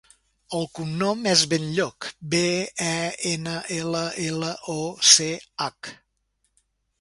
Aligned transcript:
El 0.59 0.63
cognom 0.77 1.19
és 1.31 1.43
Benlloch: 1.51 2.07
be, 2.31 2.39
e, 2.87 2.95
ena, 3.33 3.53
ela, 3.77 4.03
ela, 4.31 4.51
o, 4.79 4.79
ce, 5.13 5.29
hac. 5.67 5.93